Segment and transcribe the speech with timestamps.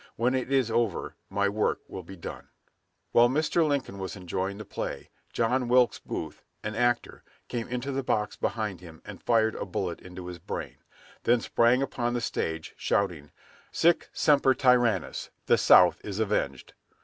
[0.15, 2.47] When it is over, my work will be done."
[3.11, 3.67] While Mr.
[3.67, 8.81] Lincoln was enjoying the play, John Wilkes Booth, an actor, came into the box behind
[8.81, 10.77] him and fired a bullet into his brain;
[11.21, 13.29] then sprang upon the stage, shouting,
[13.71, 15.29] "Sic semper tyrannis!
[15.45, 16.73] The South is avenged!"